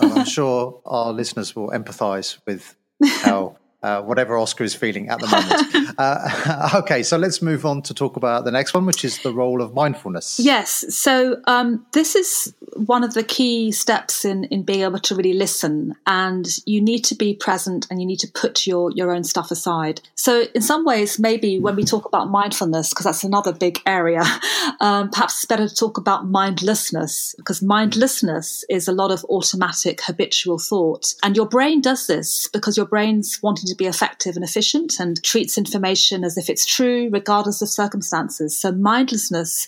I'm 0.00 0.24
sure 0.38 0.80
our 0.84 1.12
listeners 1.12 1.54
will 1.54 1.70
empathise 1.70 2.38
with 2.44 2.74
how 3.22 3.58
uh, 3.82 4.00
whatever 4.02 4.36
Oscar 4.38 4.64
is 4.64 4.74
feeling 4.74 5.08
at 5.08 5.20
the 5.20 5.26
moment. 5.26 5.94
uh, 5.98 6.70
okay, 6.82 7.02
so 7.02 7.16
let's 7.16 7.42
move 7.42 7.66
on 7.66 7.82
to 7.82 7.94
talk 7.94 8.16
about 8.16 8.44
the 8.44 8.50
next 8.50 8.74
one, 8.74 8.86
which 8.86 9.04
is 9.04 9.22
the 9.22 9.32
role 9.32 9.60
of 9.60 9.74
mindfulness. 9.74 10.38
Yes, 10.38 10.84
so 10.94 11.40
um, 11.46 11.84
this 11.92 12.14
is 12.14 12.54
one 12.76 13.02
of 13.02 13.14
the 13.14 13.24
key 13.24 13.72
steps 13.72 14.24
in 14.24 14.44
in 14.44 14.62
being 14.62 14.82
able 14.82 15.00
to 15.00 15.16
really 15.16 15.32
listen, 15.32 15.94
and 16.06 16.46
you 16.64 16.80
need 16.80 17.04
to 17.06 17.16
be 17.16 17.34
present 17.34 17.86
and 17.90 18.00
you 18.00 18.06
need 18.06 18.20
to 18.20 18.28
put 18.28 18.66
your 18.66 18.92
your 18.92 19.12
own 19.12 19.24
stuff 19.24 19.50
aside. 19.50 20.00
So, 20.14 20.44
in 20.54 20.62
some 20.62 20.84
ways, 20.84 21.18
maybe 21.18 21.58
when 21.58 21.74
we 21.74 21.84
talk 21.84 22.06
about 22.06 22.30
mindfulness, 22.30 22.90
because 22.90 23.04
that's 23.04 23.24
another 23.24 23.52
big 23.52 23.80
area, 23.84 24.22
um, 24.80 25.10
perhaps 25.10 25.34
it's 25.34 25.46
better 25.46 25.68
to 25.68 25.74
talk 25.74 25.98
about 25.98 26.28
mindlessness, 26.28 27.34
because 27.36 27.62
mindlessness 27.62 28.64
is 28.70 28.86
a 28.86 28.92
lot 28.92 29.10
of 29.10 29.24
automatic, 29.24 30.00
habitual 30.02 30.58
thought, 30.58 31.14
and 31.24 31.34
your 31.34 31.46
brain 31.46 31.80
does 31.80 32.06
this 32.06 32.48
because 32.52 32.76
your 32.76 32.86
brain's 32.86 33.40
wanting 33.42 33.66
to 33.66 33.72
to 33.72 33.76
be 33.76 33.86
effective 33.86 34.36
and 34.36 34.44
efficient 34.44 35.00
and 35.00 35.22
treats 35.24 35.58
information 35.58 36.24
as 36.24 36.36
if 36.36 36.48
it's 36.48 36.66
true, 36.66 37.08
regardless 37.10 37.62
of 37.62 37.68
circumstances. 37.68 38.56
So 38.56 38.70
mindlessness 38.70 39.66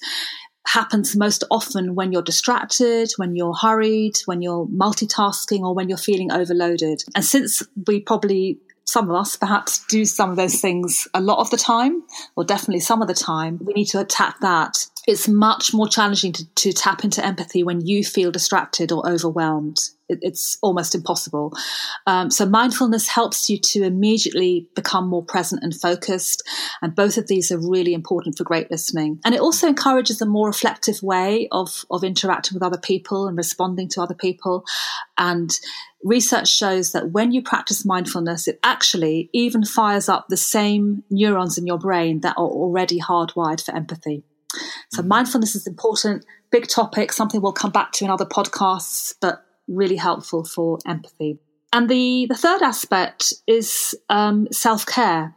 happens 0.66 1.14
most 1.16 1.44
often 1.50 1.94
when 1.94 2.12
you're 2.12 2.22
distracted, 2.22 3.10
when 3.16 3.36
you're 3.36 3.54
hurried, 3.54 4.18
when 4.26 4.42
you're 4.42 4.66
multitasking, 4.66 5.60
or 5.60 5.74
when 5.74 5.88
you're 5.88 5.98
feeling 5.98 6.32
overloaded. 6.32 7.02
And 7.14 7.24
since 7.24 7.62
we 7.86 8.00
probably 8.00 8.58
some 8.86 9.10
of 9.10 9.16
us 9.16 9.36
perhaps 9.36 9.84
do 9.86 10.04
some 10.04 10.30
of 10.30 10.36
those 10.36 10.60
things 10.60 11.08
a 11.14 11.20
lot 11.20 11.38
of 11.38 11.50
the 11.50 11.56
time, 11.56 12.02
or 12.36 12.44
definitely 12.44 12.80
some 12.80 13.00
of 13.00 13.08
the 13.08 13.14
time. 13.14 13.58
We 13.62 13.72
need 13.72 13.86
to 13.86 14.00
attack 14.00 14.40
that. 14.40 14.86
It's 15.06 15.26
much 15.26 15.72
more 15.72 15.88
challenging 15.88 16.32
to, 16.34 16.46
to 16.46 16.72
tap 16.72 17.04
into 17.04 17.24
empathy 17.24 17.62
when 17.62 17.84
you 17.84 18.04
feel 18.04 18.30
distracted 18.30 18.92
or 18.92 19.08
overwhelmed 19.08 19.80
it's 20.08 20.58
almost 20.62 20.94
impossible. 20.94 21.52
Um, 22.06 22.30
so 22.30 22.44
mindfulness 22.46 23.08
helps 23.08 23.48
you 23.48 23.58
to 23.58 23.82
immediately 23.82 24.68
become 24.74 25.08
more 25.08 25.24
present 25.24 25.62
and 25.62 25.74
focused. 25.74 26.42
And 26.82 26.94
both 26.94 27.16
of 27.16 27.26
these 27.26 27.50
are 27.50 27.58
really 27.58 27.94
important 27.94 28.36
for 28.36 28.44
great 28.44 28.70
listening. 28.70 29.20
And 29.24 29.34
it 29.34 29.40
also 29.40 29.66
encourages 29.66 30.20
a 30.20 30.26
more 30.26 30.48
reflective 30.48 31.02
way 31.02 31.48
of, 31.52 31.84
of 31.90 32.04
interacting 32.04 32.54
with 32.54 32.62
other 32.62 32.78
people 32.78 33.26
and 33.26 33.36
responding 33.36 33.88
to 33.90 34.02
other 34.02 34.14
people. 34.14 34.64
And 35.16 35.58
research 36.02 36.48
shows 36.48 36.92
that 36.92 37.10
when 37.10 37.32
you 37.32 37.42
practice 37.42 37.84
mindfulness, 37.84 38.46
it 38.46 38.58
actually 38.62 39.30
even 39.32 39.64
fires 39.64 40.08
up 40.08 40.26
the 40.28 40.36
same 40.36 41.02
neurons 41.10 41.56
in 41.56 41.66
your 41.66 41.78
brain 41.78 42.20
that 42.20 42.36
are 42.36 42.46
already 42.46 43.00
hardwired 43.00 43.64
for 43.64 43.74
empathy. 43.74 44.22
So 44.92 45.02
mindfulness 45.02 45.56
is 45.56 45.66
important, 45.66 46.24
big 46.50 46.68
topic, 46.68 47.12
something 47.12 47.40
we'll 47.40 47.52
come 47.52 47.72
back 47.72 47.92
to 47.92 48.04
in 48.04 48.10
other 48.10 48.26
podcasts, 48.26 49.14
but 49.20 49.43
really 49.68 49.96
helpful 49.96 50.44
for 50.44 50.78
empathy. 50.86 51.38
And 51.72 51.88
the, 51.88 52.26
the 52.28 52.36
third 52.36 52.62
aspect 52.62 53.34
is 53.46 53.96
um, 54.08 54.46
self 54.52 54.86
care. 54.86 55.34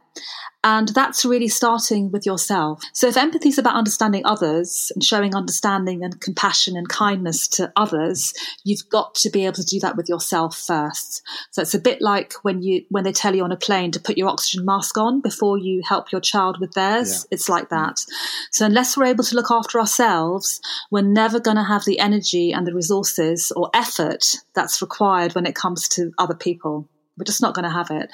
And 0.64 0.88
that's 0.88 1.24
really 1.24 1.46
starting 1.48 2.10
with 2.10 2.26
yourself. 2.26 2.82
So 2.92 3.06
if 3.06 3.16
empathy 3.16 3.48
is 3.48 3.58
about 3.58 3.76
understanding 3.76 4.22
others 4.24 4.90
and 4.92 5.04
showing 5.04 5.34
understanding 5.34 6.02
and 6.02 6.20
compassion 6.20 6.76
and 6.76 6.88
kindness 6.88 7.46
to 7.48 7.72
others, 7.76 8.34
you've 8.64 8.88
got 8.88 9.14
to 9.16 9.30
be 9.30 9.46
able 9.46 9.54
to 9.54 9.64
do 9.64 9.78
that 9.80 9.96
with 9.96 10.08
yourself 10.08 10.56
first. 10.58 11.22
So 11.52 11.62
it's 11.62 11.74
a 11.74 11.78
bit 11.78 12.02
like 12.02 12.34
when 12.42 12.60
you 12.60 12.84
when 12.88 13.04
they 13.04 13.12
tell 13.12 13.36
you 13.36 13.44
on 13.44 13.52
a 13.52 13.56
plane 13.56 13.92
to 13.92 14.00
put 14.00 14.18
your 14.18 14.28
oxygen 14.28 14.64
mask 14.64 14.98
on 14.98 15.20
before 15.20 15.58
you 15.58 15.80
help 15.88 16.10
your 16.10 16.20
child 16.20 16.58
with 16.60 16.72
theirs. 16.72 17.26
Yeah. 17.30 17.36
It's 17.36 17.48
like 17.48 17.66
mm. 17.66 17.70
that. 17.70 18.04
So 18.50 18.66
unless 18.66 18.96
we're 18.96 19.04
able 19.04 19.24
to 19.24 19.36
look 19.36 19.52
after 19.52 19.78
ourselves, 19.78 20.60
we're 20.90 21.02
never 21.02 21.38
going 21.38 21.56
to 21.56 21.62
have 21.62 21.84
the 21.84 22.00
energy 22.00 22.52
and 22.52 22.66
the 22.66 22.74
resources 22.74 23.52
or 23.54 23.70
effort 23.74 24.36
that's 24.54 24.82
required 24.82 25.36
when 25.36 25.46
it 25.46 25.54
comes 25.54 25.86
to 25.90 26.12
other 26.18 26.34
people. 26.34 26.88
We're 27.18 27.24
just 27.24 27.42
not 27.42 27.54
going 27.54 27.64
to 27.64 27.70
have 27.70 27.90
it. 27.90 28.10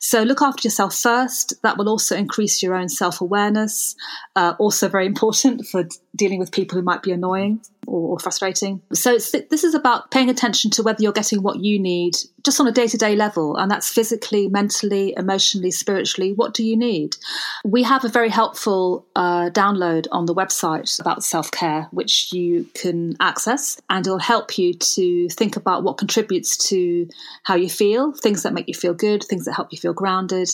So 0.00 0.22
look 0.22 0.42
after 0.42 0.66
yourself 0.66 0.94
first. 0.94 1.54
That 1.62 1.76
will 1.76 1.88
also 1.88 2.16
increase 2.16 2.62
your 2.62 2.74
own 2.74 2.88
self 2.88 3.20
awareness. 3.20 3.96
Uh, 4.36 4.54
also 4.58 4.88
very 4.88 5.06
important 5.06 5.66
for 5.66 5.84
dealing 6.16 6.38
with 6.38 6.52
people 6.52 6.78
who 6.78 6.82
might 6.82 7.02
be 7.02 7.12
annoying 7.12 7.60
or, 7.86 8.12
or 8.12 8.18
frustrating. 8.18 8.80
So 8.92 9.14
this 9.14 9.64
is 9.64 9.74
about 9.74 10.10
paying 10.10 10.30
attention 10.30 10.70
to 10.72 10.82
whether 10.82 11.02
you're 11.02 11.12
getting 11.12 11.42
what 11.42 11.60
you 11.60 11.78
need 11.78 12.16
just 12.44 12.60
on 12.60 12.66
a 12.66 12.72
day 12.72 12.86
to 12.86 12.98
day 12.98 13.16
level. 13.16 13.56
And 13.56 13.70
that's 13.70 13.88
physically, 13.88 14.48
mentally, 14.48 15.14
emotionally, 15.16 15.70
spiritually. 15.70 16.32
What 16.32 16.54
do 16.54 16.64
you 16.64 16.76
need? 16.76 17.16
We 17.64 17.82
have 17.82 18.04
a 18.04 18.08
very 18.08 18.28
helpful 18.28 19.06
uh, 19.16 19.50
download 19.50 20.06
on 20.12 20.26
the 20.26 20.34
website 20.34 21.00
about 21.00 21.24
self 21.24 21.50
care, 21.50 21.88
which 21.90 22.32
you 22.32 22.68
can 22.74 23.16
access 23.20 23.80
and 23.90 24.06
it'll 24.06 24.18
help 24.18 24.58
you 24.58 24.74
to 24.74 25.28
think 25.30 25.56
about 25.56 25.82
what 25.82 25.98
contributes 25.98 26.56
to 26.68 27.08
how 27.44 27.54
you 27.54 27.70
feel, 27.70 28.12
things 28.12 28.42
that 28.42 28.52
make 28.52 28.68
you 28.68 28.74
feel 28.74 28.94
good, 28.94 29.22
things 29.24 29.46
that 29.46 29.54
help 29.54 29.72
you 29.72 29.78
feel 29.78 29.94
grounded. 29.94 30.50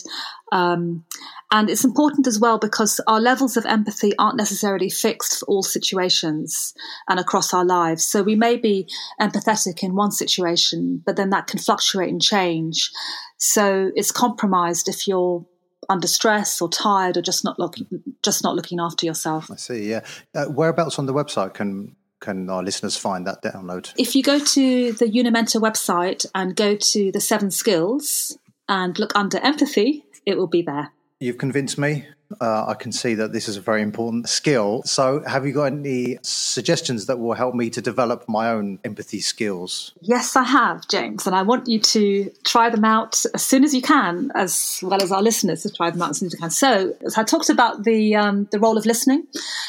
Um, 0.51 1.05
and 1.51 1.69
it's 1.69 1.83
important 1.83 2.27
as 2.27 2.39
well 2.39 2.57
because 2.57 2.99
our 3.07 3.19
levels 3.19 3.57
of 3.57 3.65
empathy 3.65 4.13
aren't 4.17 4.37
necessarily 4.37 4.89
fixed 4.89 5.39
for 5.39 5.45
all 5.45 5.63
situations 5.63 6.73
and 7.09 7.19
across 7.19 7.53
our 7.53 7.65
lives. 7.65 8.05
So 8.05 8.23
we 8.23 8.35
may 8.35 8.55
be 8.55 8.87
empathetic 9.19 9.83
in 9.83 9.95
one 9.95 10.11
situation, 10.11 11.01
but 11.05 11.17
then 11.17 11.29
that 11.31 11.47
can 11.47 11.59
fluctuate 11.59 12.09
and 12.09 12.21
change. 12.21 12.91
So 13.37 13.91
it's 13.95 14.11
compromised 14.11 14.87
if 14.87 15.07
you're 15.07 15.45
under 15.89 16.07
stress 16.07 16.61
or 16.61 16.69
tired 16.69 17.17
or 17.17 17.21
just 17.21 17.43
not 17.43 17.59
looking 17.59 17.87
just 18.23 18.43
not 18.43 18.55
looking 18.55 18.79
after 18.79 19.05
yourself. 19.05 19.49
I 19.51 19.55
see. 19.55 19.89
Yeah. 19.89 20.01
Uh, 20.33 20.45
whereabouts 20.45 20.99
on 20.99 21.05
the 21.05 21.13
website 21.13 21.53
can 21.53 21.95
can 22.21 22.49
our 22.49 22.63
listeners 22.63 22.95
find 22.95 23.25
that 23.27 23.41
download? 23.41 23.91
If 23.97 24.15
you 24.15 24.23
go 24.23 24.39
to 24.39 24.93
the 24.93 25.05
Unimenta 25.05 25.59
website 25.59 26.25
and 26.35 26.55
go 26.55 26.75
to 26.75 27.11
the 27.11 27.19
seven 27.19 27.51
skills 27.51 28.37
and 28.69 28.97
look 28.99 29.11
under 29.15 29.39
empathy, 29.39 30.05
it 30.25 30.37
will 30.37 30.47
be 30.47 30.61
there. 30.61 30.91
You've 31.21 31.37
convinced 31.37 31.77
me. 31.77 32.07
Uh, 32.39 32.65
I 32.67 32.73
can 32.73 32.91
see 32.91 33.13
that 33.13 33.31
this 33.31 33.47
is 33.47 33.57
a 33.57 33.61
very 33.61 33.83
important 33.83 34.27
skill. 34.27 34.81
So, 34.85 35.21
have 35.27 35.45
you 35.45 35.53
got 35.53 35.65
any 35.65 36.17
suggestions 36.23 37.05
that 37.05 37.19
will 37.19 37.33
help 37.33 37.53
me 37.53 37.69
to 37.69 37.81
develop 37.81 38.27
my 38.27 38.49
own 38.49 38.79
empathy 38.83 39.19
skills? 39.19 39.93
Yes, 40.01 40.35
I 40.35 40.43
have, 40.43 40.87
James, 40.87 41.27
and 41.27 41.35
I 41.35 41.43
want 41.43 41.67
you 41.67 41.79
to 41.79 42.31
try 42.43 42.69
them 42.69 42.85
out 42.85 43.23
as 43.35 43.45
soon 43.45 43.63
as 43.63 43.75
you 43.75 43.83
can, 43.83 44.31
as 44.33 44.79
well 44.81 45.03
as 45.03 45.11
our 45.11 45.21
listeners 45.21 45.61
to 45.61 45.69
try 45.71 45.91
them 45.91 46.01
out 46.01 46.11
as 46.11 46.19
soon 46.19 46.27
as 46.27 46.33
you 46.33 46.39
can. 46.39 46.49
So, 46.49 46.95
as 47.05 47.17
I 47.19 47.23
talked 47.23 47.49
about 47.49 47.83
the 47.83 48.15
um, 48.15 48.47
the 48.51 48.59
role 48.59 48.77
of 48.77 48.87
listening, 48.87 49.27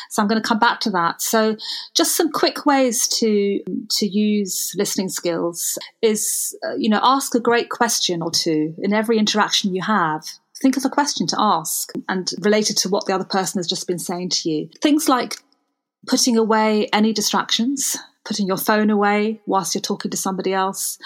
so 0.08 0.22
I'm 0.22 0.28
going 0.28 0.40
to 0.40 0.48
come 0.48 0.58
back 0.58 0.80
to 0.80 0.90
that. 0.90 1.20
So, 1.20 1.56
just 1.94 2.16
some 2.16 2.30
quick 2.30 2.64
ways 2.64 3.08
to 3.18 3.60
to 3.90 4.06
use 4.06 4.72
listening 4.76 5.10
skills 5.10 5.78
is, 6.00 6.56
uh, 6.66 6.76
you 6.76 6.88
know, 6.88 7.00
ask 7.02 7.34
a 7.34 7.40
great 7.40 7.68
question 7.68 8.22
or 8.22 8.30
two 8.30 8.74
in 8.78 8.94
every 8.94 9.18
interaction 9.18 9.74
you 9.74 9.82
have 9.82 10.24
think 10.62 10.76
of 10.76 10.84
a 10.84 10.90
question 10.90 11.26
to 11.26 11.36
ask 11.38 11.92
and 12.08 12.30
related 12.40 12.76
to 12.78 12.88
what 12.88 13.06
the 13.06 13.14
other 13.14 13.24
person 13.24 13.58
has 13.58 13.66
just 13.66 13.86
been 13.86 13.98
saying 13.98 14.30
to 14.30 14.48
you. 14.48 14.70
Things 14.80 15.08
like 15.08 15.36
putting 16.06 16.36
away 16.36 16.88
any 16.92 17.12
distractions, 17.12 17.96
putting 18.24 18.46
your 18.46 18.56
phone 18.56 18.88
away 18.88 19.40
whilst 19.46 19.74
you're 19.74 19.82
talking 19.82 20.10
to 20.12 20.16
somebody 20.16 20.54
else, 20.54 20.98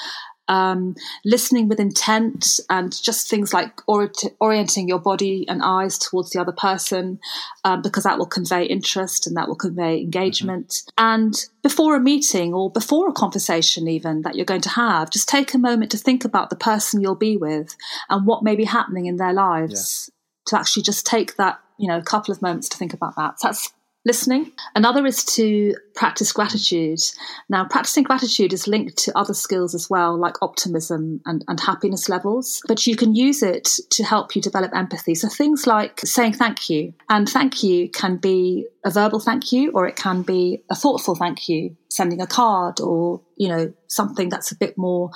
um, 0.48 0.94
listening 1.24 1.68
with 1.68 1.80
intent 1.80 2.60
and 2.70 2.92
just 3.02 3.28
things 3.28 3.52
like 3.52 3.80
orient- 3.86 4.24
orienting 4.40 4.88
your 4.88 4.98
body 4.98 5.46
and 5.48 5.62
eyes 5.62 5.98
towards 5.98 6.30
the 6.30 6.40
other 6.40 6.52
person 6.52 7.18
um, 7.64 7.82
because 7.82 8.04
that 8.04 8.18
will 8.18 8.26
convey 8.26 8.64
interest 8.64 9.26
and 9.26 9.36
that 9.36 9.48
will 9.48 9.56
convey 9.56 10.00
engagement. 10.00 10.68
Mm-hmm. 10.68 11.04
And 11.04 11.46
before 11.62 11.96
a 11.96 12.00
meeting 12.00 12.54
or 12.54 12.70
before 12.70 13.08
a 13.08 13.12
conversation, 13.12 13.88
even 13.88 14.22
that 14.22 14.36
you're 14.36 14.44
going 14.44 14.60
to 14.62 14.68
have, 14.70 15.10
just 15.10 15.28
take 15.28 15.54
a 15.54 15.58
moment 15.58 15.90
to 15.92 15.98
think 15.98 16.24
about 16.24 16.50
the 16.50 16.56
person 16.56 17.00
you'll 17.00 17.14
be 17.14 17.36
with 17.36 17.76
and 18.08 18.26
what 18.26 18.42
may 18.42 18.56
be 18.56 18.64
happening 18.64 19.06
in 19.06 19.16
their 19.16 19.32
lives. 19.32 20.08
Yeah. 20.08 20.12
To 20.50 20.60
actually 20.60 20.84
just 20.84 21.04
take 21.04 21.34
that, 21.38 21.58
you 21.76 21.88
know, 21.88 21.98
a 21.98 22.02
couple 22.02 22.30
of 22.30 22.40
moments 22.40 22.68
to 22.68 22.76
think 22.76 22.94
about 22.94 23.16
that. 23.16 23.40
So 23.40 23.48
that's 23.48 23.72
listening. 24.06 24.52
Another 24.76 25.04
is 25.04 25.24
to 25.24 25.74
practice 25.94 26.32
gratitude. 26.32 27.00
Now, 27.48 27.66
practicing 27.66 28.04
gratitude 28.04 28.52
is 28.52 28.68
linked 28.68 28.96
to 28.98 29.18
other 29.18 29.34
skills 29.34 29.74
as 29.74 29.90
well, 29.90 30.16
like 30.16 30.40
optimism 30.40 31.20
and, 31.26 31.44
and 31.48 31.58
happiness 31.58 32.08
levels, 32.08 32.62
but 32.68 32.86
you 32.86 32.96
can 32.96 33.14
use 33.14 33.42
it 33.42 33.68
to 33.90 34.04
help 34.04 34.36
you 34.36 34.40
develop 34.40 34.74
empathy. 34.74 35.16
So 35.16 35.28
things 35.28 35.66
like 35.66 36.00
saying 36.00 36.34
thank 36.34 36.70
you. 36.70 36.94
And 37.10 37.28
thank 37.28 37.62
you 37.64 37.90
can 37.90 38.16
be 38.16 38.66
a 38.86 38.90
verbal 38.90 39.18
thank 39.18 39.50
you 39.50 39.72
or 39.72 39.88
it 39.88 39.96
can 39.96 40.22
be 40.22 40.62
a 40.70 40.74
thoughtful 40.76 41.16
thank 41.16 41.48
you, 41.48 41.76
sending 41.88 42.20
a 42.20 42.26
card 42.26 42.80
or, 42.80 43.20
you 43.36 43.48
know, 43.48 43.72
something 43.88 44.28
that's 44.28 44.52
a 44.52 44.56
bit 44.56 44.78
more 44.78 45.10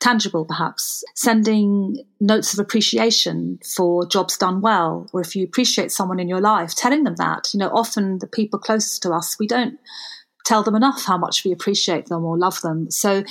tangible 0.00 0.44
perhaps. 0.44 1.04
Sending 1.14 2.04
notes 2.20 2.52
of 2.52 2.58
appreciation 2.58 3.60
for 3.64 4.04
jobs 4.04 4.36
done 4.36 4.60
well 4.60 5.08
or 5.12 5.20
if 5.20 5.36
you 5.36 5.44
appreciate 5.44 5.92
someone 5.92 6.18
in 6.18 6.28
your 6.28 6.40
life, 6.40 6.74
telling 6.74 7.04
them 7.04 7.14
that. 7.14 7.54
You 7.54 7.58
know, 7.58 7.68
often 7.68 8.18
the 8.18 8.26
people 8.26 8.58
closest 8.58 9.02
to 9.02 9.12
us, 9.12 9.38
we 9.38 9.46
don't 9.46 9.78
tell 10.44 10.64
them 10.64 10.74
enough 10.74 11.04
how 11.04 11.16
much 11.16 11.44
we 11.44 11.52
appreciate 11.52 12.06
them 12.06 12.24
or 12.24 12.36
love 12.36 12.60
them. 12.62 12.90
So 12.90 13.22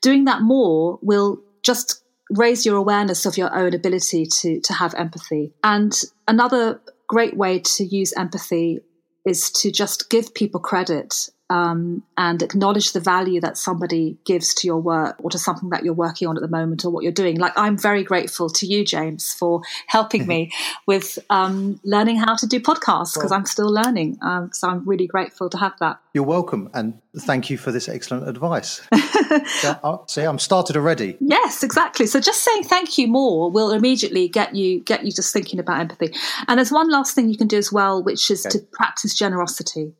doing 0.00 0.24
that 0.24 0.40
more 0.40 0.98
will 1.02 1.42
just 1.62 2.02
raise 2.30 2.64
your 2.64 2.76
awareness 2.76 3.26
of 3.26 3.36
your 3.36 3.54
own 3.54 3.74
ability 3.74 4.24
to 4.24 4.58
to 4.60 4.72
have 4.72 4.94
empathy. 4.94 5.52
And 5.62 5.92
another 6.26 6.80
great 7.06 7.36
way 7.36 7.58
to 7.58 7.84
use 7.84 8.14
empathy 8.16 8.80
is 9.24 9.50
to 9.50 9.70
just 9.70 10.10
give 10.10 10.34
people 10.34 10.60
credit 10.60 11.30
um, 11.50 12.02
and 12.16 12.42
acknowledge 12.42 12.92
the 12.92 13.00
value 13.00 13.40
that 13.40 13.58
somebody 13.58 14.16
gives 14.24 14.54
to 14.54 14.66
your 14.66 14.78
work 14.78 15.16
or 15.22 15.30
to 15.30 15.38
something 15.38 15.70
that 15.70 15.84
you're 15.84 15.92
working 15.92 16.26
on 16.26 16.36
at 16.36 16.42
the 16.42 16.48
moment 16.48 16.84
or 16.84 16.90
what 16.90 17.02
you're 17.02 17.12
doing. 17.12 17.38
Like 17.38 17.52
I'm 17.56 17.76
very 17.76 18.02
grateful 18.02 18.48
to 18.48 18.66
you, 18.66 18.84
James, 18.84 19.34
for 19.34 19.60
helping 19.86 20.26
me 20.26 20.50
with 20.86 21.18
um, 21.28 21.80
learning 21.84 22.16
how 22.16 22.34
to 22.36 22.46
do 22.46 22.60
podcasts 22.60 23.14
because 23.14 23.30
well, 23.30 23.40
I'm 23.40 23.46
still 23.46 23.70
learning. 23.70 24.18
Um, 24.22 24.50
so 24.52 24.68
I'm 24.68 24.88
really 24.88 25.06
grateful 25.06 25.50
to 25.50 25.58
have 25.58 25.74
that. 25.80 26.00
You're 26.14 26.24
welcome, 26.24 26.70
and 26.74 27.00
thank 27.18 27.50
you 27.50 27.58
for 27.58 27.72
this 27.72 27.88
excellent 27.88 28.28
advice. 28.28 28.86
so, 29.60 30.04
see, 30.06 30.22
I'm 30.22 30.38
started 30.38 30.76
already. 30.76 31.16
Yes, 31.20 31.64
exactly. 31.64 32.06
So 32.06 32.20
just 32.20 32.42
saying 32.42 32.62
thank 32.64 32.96
you 32.98 33.08
more 33.08 33.50
will 33.50 33.72
immediately 33.72 34.28
get 34.28 34.54
you 34.54 34.80
get 34.80 35.04
you 35.04 35.10
just 35.10 35.32
thinking 35.32 35.58
about 35.58 35.80
empathy. 35.80 36.14
And 36.46 36.58
there's 36.58 36.70
one 36.70 36.88
last 36.88 37.16
thing 37.16 37.28
you 37.28 37.36
can 37.36 37.48
do 37.48 37.58
as 37.58 37.72
well, 37.72 38.00
which 38.00 38.30
is 38.30 38.46
okay. 38.46 38.58
to 38.58 38.64
practice 38.72 39.12
generosity. 39.18 39.92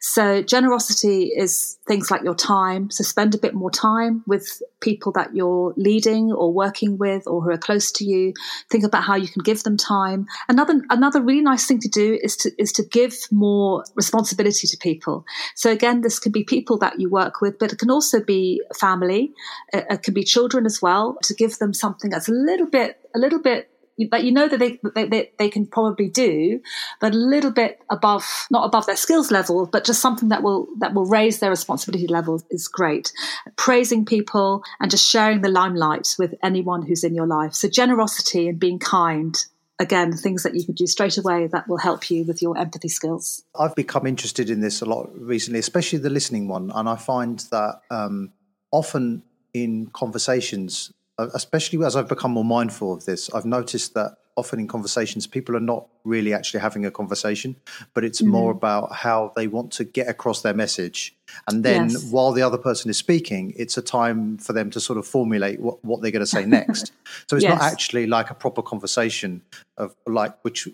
So 0.00 0.42
generosity 0.42 0.91
is 1.00 1.78
things 1.86 2.10
like 2.10 2.22
your 2.22 2.34
time. 2.34 2.90
So 2.90 3.04
spend 3.04 3.34
a 3.34 3.38
bit 3.38 3.54
more 3.54 3.70
time 3.70 4.22
with 4.26 4.62
people 4.80 5.12
that 5.12 5.34
you're 5.34 5.72
leading 5.76 6.32
or 6.32 6.52
working 6.52 6.98
with 6.98 7.26
or 7.26 7.42
who 7.42 7.50
are 7.50 7.58
close 7.58 7.90
to 7.92 8.04
you. 8.04 8.34
Think 8.70 8.84
about 8.84 9.04
how 9.04 9.16
you 9.16 9.28
can 9.28 9.42
give 9.42 9.62
them 9.62 9.76
time. 9.76 10.26
Another 10.48 10.82
another 10.90 11.22
really 11.22 11.40
nice 11.42 11.66
thing 11.66 11.80
to 11.80 11.88
do 11.88 12.18
is 12.22 12.36
to 12.38 12.50
is 12.58 12.72
to 12.72 12.82
give 12.84 13.14
more 13.30 13.84
responsibility 13.94 14.66
to 14.66 14.76
people. 14.76 15.24
So 15.54 15.70
again, 15.70 16.02
this 16.02 16.18
can 16.18 16.32
be 16.32 16.44
people 16.44 16.78
that 16.78 17.00
you 17.00 17.08
work 17.08 17.40
with, 17.40 17.58
but 17.58 17.72
it 17.72 17.78
can 17.78 17.90
also 17.90 18.22
be 18.22 18.62
family. 18.78 19.32
It, 19.72 19.86
it 19.88 20.02
can 20.02 20.14
be 20.14 20.24
children 20.24 20.66
as 20.66 20.82
well. 20.82 21.16
To 21.24 21.34
give 21.34 21.58
them 21.58 21.72
something 21.72 22.10
that's 22.10 22.28
a 22.28 22.32
little 22.32 22.66
bit 22.66 22.98
a 23.14 23.18
little 23.18 23.40
bit 23.40 23.71
but 24.10 24.24
you 24.24 24.32
know 24.32 24.48
that 24.48 24.58
they, 24.58 24.78
they, 24.94 25.30
they 25.38 25.48
can 25.48 25.66
probably 25.66 26.08
do, 26.08 26.60
but 27.00 27.14
a 27.14 27.16
little 27.16 27.50
bit 27.50 27.80
above, 27.90 28.46
not 28.50 28.64
above 28.64 28.86
their 28.86 28.96
skills 28.96 29.30
level, 29.30 29.66
but 29.66 29.84
just 29.84 30.00
something 30.00 30.28
that 30.28 30.42
will, 30.42 30.68
that 30.78 30.94
will 30.94 31.06
raise 31.06 31.38
their 31.40 31.50
responsibility 31.50 32.06
levels 32.06 32.44
is 32.50 32.68
great. 32.68 33.12
Praising 33.56 34.04
people 34.04 34.62
and 34.80 34.90
just 34.90 35.08
sharing 35.08 35.42
the 35.42 35.48
limelight 35.48 36.14
with 36.18 36.34
anyone 36.42 36.82
who's 36.82 37.04
in 37.04 37.14
your 37.14 37.26
life. 37.26 37.54
So 37.54 37.68
generosity 37.68 38.48
and 38.48 38.58
being 38.58 38.78
kind 38.78 39.36
again, 39.78 40.12
things 40.12 40.44
that 40.44 40.54
you 40.54 40.64
can 40.64 40.74
do 40.74 40.86
straight 40.86 41.18
away 41.18 41.48
that 41.48 41.68
will 41.68 41.78
help 41.78 42.10
you 42.10 42.24
with 42.24 42.40
your 42.40 42.56
empathy 42.56 42.88
skills. 42.88 43.42
I've 43.58 43.74
become 43.74 44.06
interested 44.06 44.48
in 44.48 44.60
this 44.60 44.80
a 44.80 44.86
lot 44.86 45.10
recently, 45.18 45.58
especially 45.58 45.98
the 45.98 46.10
listening 46.10 46.48
one. 46.48 46.70
And 46.72 46.88
I 46.88 46.96
find 46.96 47.40
that 47.50 47.80
um, 47.90 48.32
often 48.70 49.24
in 49.52 49.88
conversations, 49.92 50.92
especially 51.34 51.84
as 51.84 51.96
I've 51.96 52.08
become 52.08 52.32
more 52.32 52.44
mindful 52.44 52.92
of 52.92 53.04
this, 53.04 53.32
I've 53.32 53.44
noticed 53.44 53.94
that 53.94 54.16
often 54.36 54.58
in 54.58 54.66
conversations, 54.66 55.26
people 55.26 55.56
are 55.56 55.60
not 55.60 55.86
really 56.04 56.32
actually 56.32 56.60
having 56.60 56.86
a 56.86 56.90
conversation, 56.90 57.56
but 57.94 58.04
it's 58.04 58.22
mm-hmm. 58.22 58.30
more 58.30 58.50
about 58.50 58.92
how 58.92 59.32
they 59.36 59.46
want 59.46 59.72
to 59.72 59.84
get 59.84 60.08
across 60.08 60.42
their 60.42 60.54
message. 60.54 61.14
And 61.48 61.64
then 61.64 61.90
yes. 61.90 62.04
while 62.04 62.32
the 62.32 62.42
other 62.42 62.58
person 62.58 62.90
is 62.90 62.96
speaking, 62.96 63.52
it's 63.56 63.76
a 63.76 63.82
time 63.82 64.38
for 64.38 64.52
them 64.52 64.70
to 64.70 64.80
sort 64.80 64.98
of 64.98 65.06
formulate 65.06 65.60
what, 65.60 65.84
what 65.84 66.00
they're 66.00 66.10
going 66.10 66.20
to 66.20 66.26
say 66.26 66.46
next. 66.46 66.92
so 67.28 67.36
it's 67.36 67.42
yes. 67.42 67.58
not 67.58 67.62
actually 67.62 68.06
like 68.06 68.30
a 68.30 68.34
proper 68.34 68.62
conversation 68.62 69.42
of 69.76 69.94
like, 70.06 70.38
which 70.42 70.68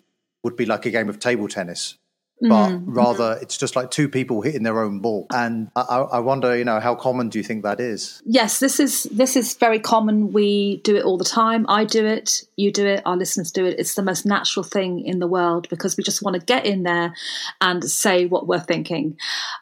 would 0.45 0.57
be 0.57 0.67
like 0.67 0.87
a 0.87 0.91
game 0.91 1.09
of 1.09 1.19
table 1.19 1.49
tennis 1.49 1.97
but 2.41 2.69
mm. 2.69 2.83
rather 2.87 3.39
it's 3.43 3.57
just 3.57 3.75
like 3.75 3.91
two 3.91 4.09
people 4.09 4.43
hitting 4.43 4.63
their 4.63 4.81
own 4.81 5.01
ball. 5.01 5.27
And 5.31 5.71
I, 5.75 5.83
I, 5.83 6.19
wonder, 6.21 6.57
you 6.57 6.65
know, 6.65 6.79
how 6.79 6.95
common 6.95 7.29
do 7.29 7.39
you 7.39 7.45
think 7.45 7.65
that 7.65 7.81
is? 7.81 8.23
Yes, 8.25 8.61
this 8.61 8.79
is 8.79 9.05
this 9.05 9.37
is 9.37 9.55
very 9.55 9.81
common. 9.81 10.33
We 10.33 10.79
do 10.85 10.97
it 10.97 11.05
all 11.05 11.19
the 11.19 11.25
time. 11.25 11.67
I 11.69 11.85
do 11.85 12.07
it, 12.07 12.45
you 12.57 12.73
do 12.73 12.87
it, 12.87 13.03
our 13.05 13.17
listeners 13.17 13.51
do 13.51 13.65
it. 13.67 13.79
It's 13.79 13.95
the 13.95 14.03
most 14.03 14.25
natural 14.25 14.63
thing 14.63 15.05
in 15.05 15.19
the 15.19 15.27
world 15.27 15.69
because 15.69 15.97
we 15.97 16.05
just 16.05 16.23
want 16.23 16.35
to 16.39 16.45
get 16.45 16.65
in 16.65 16.85
there 16.85 17.15
and 17.61 17.83
say 17.85 18.27
what 18.27 18.47
we're 18.47 18.61
thinking. 18.61 19.17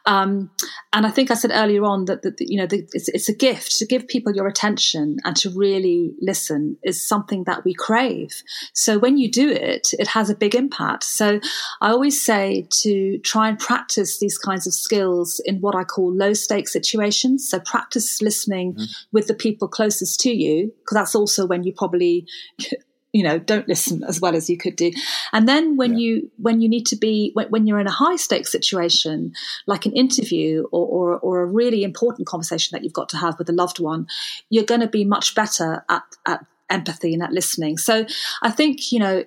Um, 0.05 0.51
and 0.93 1.05
I 1.05 1.09
think 1.09 1.31
I 1.31 1.35
said 1.35 1.51
earlier 1.53 1.83
on 1.83 2.05
that, 2.05 2.21
that 2.21 2.35
you 2.39 2.57
know 2.57 2.67
the, 2.67 2.87
it's, 2.93 3.09
it's 3.09 3.29
a 3.29 3.35
gift 3.35 3.77
to 3.77 3.85
give 3.85 4.07
people 4.07 4.35
your 4.35 4.47
attention 4.47 5.17
and 5.25 5.35
to 5.37 5.49
really 5.49 6.13
listen 6.21 6.77
is 6.83 7.03
something 7.03 7.45
that 7.45 7.65
we 7.65 7.73
crave. 7.73 8.43
So 8.73 8.99
when 8.99 9.17
you 9.17 9.31
do 9.31 9.49
it, 9.49 9.93
it 9.97 10.07
has 10.09 10.29
a 10.29 10.35
big 10.35 10.53
impact. 10.53 11.03
So 11.03 11.39
I 11.81 11.89
always 11.89 12.21
say 12.21 12.66
to 12.71 13.17
try 13.19 13.49
and 13.49 13.59
practice 13.59 14.19
these 14.19 14.37
kinds 14.37 14.67
of 14.67 14.73
skills 14.73 15.41
in 15.45 15.61
what 15.61 15.75
I 15.75 15.83
call 15.83 16.13
low 16.13 16.33
stake 16.33 16.67
situations. 16.67 17.49
So 17.49 17.59
practice 17.59 18.21
listening 18.21 18.73
mm-hmm. 18.73 18.83
with 19.11 19.27
the 19.27 19.33
people 19.33 19.67
closest 19.67 20.19
to 20.21 20.31
you, 20.31 20.73
because 20.79 20.95
that's 20.95 21.15
also 21.15 21.45
when 21.45 21.63
you 21.63 21.73
probably 21.73 22.27
you 23.13 23.23
know 23.23 23.39
don't 23.39 23.67
listen 23.67 24.03
as 24.03 24.19
well 24.19 24.35
as 24.35 24.49
you 24.49 24.57
could 24.57 24.75
do 24.75 24.91
and 25.31 25.47
then 25.47 25.77
when 25.77 25.93
yeah. 25.93 25.99
you 25.99 26.31
when 26.37 26.59
you 26.61 26.67
need 26.67 26.85
to 26.85 26.95
be 26.95 27.31
when, 27.33 27.47
when, 27.47 27.65
you're 27.65 27.79
in 27.79 27.87
a 27.87 27.91
high 27.91 28.17
stakes 28.17 28.51
situation 28.51 29.33
like 29.65 29.85
an 29.85 29.93
interview 29.93 30.65
or, 30.71 30.85
or, 30.85 31.19
or 31.19 31.41
a 31.41 31.45
really 31.45 31.83
important 31.83 32.27
conversation 32.27 32.75
that 32.75 32.83
you've 32.83 32.93
got 32.93 33.07
to 33.07 33.17
have 33.17 33.39
with 33.39 33.49
a 33.49 33.53
loved 33.53 33.79
one 33.79 34.05
you're 34.49 34.65
going 34.65 34.81
to 34.81 34.87
be 34.87 35.05
much 35.05 35.33
better 35.33 35.85
at, 35.89 36.03
at 36.25 36.45
empathy 36.69 37.13
and 37.13 37.21
that 37.21 37.31
listening. 37.31 37.77
So 37.77 38.05
I 38.41 38.51
think, 38.51 38.91
you 38.91 38.99
know, 38.99 39.23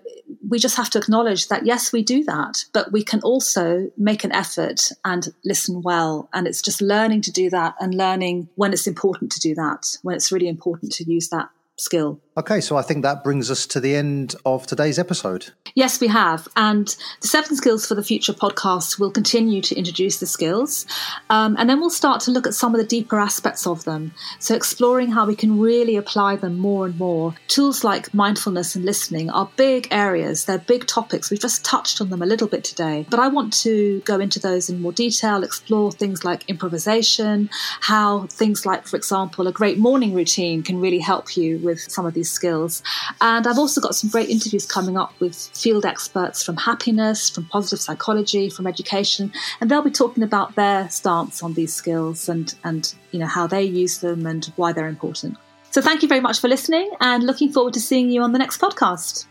we 0.48 0.58
just 0.58 0.76
have 0.76 0.90
to 0.90 0.98
acknowledge 0.98 1.48
that 1.48 1.66
yes, 1.66 1.92
we 1.92 2.02
do 2.02 2.24
that, 2.24 2.64
but 2.72 2.92
we 2.92 3.02
can 3.02 3.20
also 3.20 3.90
make 3.96 4.24
an 4.24 4.32
effort 4.32 4.90
and 5.04 5.28
listen 5.44 5.82
well. 5.82 6.28
And 6.32 6.46
it's 6.46 6.62
just 6.62 6.82
learning 6.82 7.22
to 7.22 7.32
do 7.32 7.50
that 7.50 7.74
and 7.80 7.94
learning 7.94 8.48
when 8.56 8.72
it's 8.72 8.86
important 8.86 9.32
to 9.32 9.40
do 9.40 9.54
that, 9.54 9.96
when 10.02 10.16
it's 10.16 10.32
really 10.32 10.48
important 10.48 10.92
to 10.92 11.04
use 11.10 11.28
that 11.28 11.48
skill. 11.78 12.20
Okay, 12.36 12.60
so 12.60 12.76
I 12.76 12.82
think 12.82 13.02
that 13.02 13.24
brings 13.24 13.50
us 13.50 13.66
to 13.66 13.80
the 13.80 13.96
end 13.96 14.36
of 14.46 14.64
today's 14.64 15.00
episode. 15.00 15.50
Yes, 15.74 16.00
we 16.00 16.06
have. 16.06 16.46
And 16.56 16.86
the 17.20 17.26
Seven 17.26 17.56
Skills 17.56 17.86
for 17.86 17.96
the 17.96 18.04
Future 18.04 18.32
podcast 18.32 19.00
will 19.00 19.10
continue 19.10 19.60
to 19.62 19.74
introduce 19.74 20.20
the 20.20 20.26
skills. 20.26 20.86
Um, 21.28 21.56
and 21.58 21.68
then 21.68 21.80
we'll 21.80 21.90
start 21.90 22.20
to 22.22 22.30
look 22.30 22.46
at 22.46 22.54
some 22.54 22.72
of 22.72 22.80
the 22.80 22.86
deeper 22.86 23.18
aspects 23.18 23.66
of 23.66 23.82
them. 23.82 24.12
So, 24.38 24.54
exploring 24.54 25.10
how 25.10 25.26
we 25.26 25.34
can 25.34 25.58
really 25.58 25.96
apply 25.96 26.36
them 26.36 26.56
more 26.56 26.86
and 26.86 26.96
more. 26.98 27.34
Tools 27.48 27.82
like 27.82 28.14
mindfulness 28.14 28.76
and 28.76 28.84
listening 28.84 29.28
are 29.30 29.50
big 29.56 29.88
areas, 29.90 30.44
they're 30.44 30.58
big 30.58 30.86
topics. 30.86 31.30
We've 31.30 31.40
just 31.40 31.64
touched 31.64 32.00
on 32.00 32.10
them 32.10 32.22
a 32.22 32.26
little 32.26 32.48
bit 32.48 32.62
today. 32.62 33.06
But 33.10 33.18
I 33.18 33.26
want 33.26 33.52
to 33.64 34.00
go 34.04 34.20
into 34.20 34.38
those 34.38 34.70
in 34.70 34.80
more 34.80 34.92
detail, 34.92 35.42
explore 35.42 35.90
things 35.90 36.24
like 36.24 36.48
improvisation, 36.48 37.50
how 37.80 38.28
things 38.28 38.64
like, 38.64 38.86
for 38.86 38.96
example, 38.96 39.48
a 39.48 39.52
great 39.52 39.78
morning 39.78 40.14
routine 40.14 40.62
can 40.62 40.80
really 40.80 41.00
help 41.00 41.36
you 41.36 41.58
with 41.58 41.80
some 41.80 42.06
of 42.06 42.14
these 42.20 42.30
skills. 42.30 42.82
And 43.20 43.46
I've 43.46 43.58
also 43.58 43.80
got 43.80 43.94
some 43.94 44.10
great 44.10 44.28
interviews 44.28 44.66
coming 44.66 44.96
up 44.96 45.12
with 45.20 45.36
field 45.54 45.86
experts 45.86 46.42
from 46.42 46.56
happiness, 46.56 47.30
from 47.30 47.46
positive 47.46 47.80
psychology, 47.80 48.50
from 48.50 48.66
education, 48.66 49.32
and 49.60 49.70
they'll 49.70 49.82
be 49.82 49.90
talking 49.90 50.22
about 50.22 50.54
their 50.54 50.88
stance 50.90 51.42
on 51.42 51.54
these 51.54 51.72
skills 51.72 52.28
and, 52.28 52.54
and 52.64 52.94
you 53.12 53.18
know 53.18 53.26
how 53.26 53.46
they 53.46 53.62
use 53.62 53.98
them 53.98 54.26
and 54.26 54.52
why 54.56 54.72
they're 54.72 54.94
important. 54.98 55.36
So 55.70 55.80
thank 55.80 56.02
you 56.02 56.08
very 56.08 56.20
much 56.20 56.40
for 56.40 56.48
listening 56.48 56.90
and 57.00 57.24
looking 57.24 57.52
forward 57.52 57.74
to 57.74 57.80
seeing 57.80 58.10
you 58.10 58.22
on 58.22 58.32
the 58.32 58.38
next 58.38 58.60
podcast. 58.60 59.26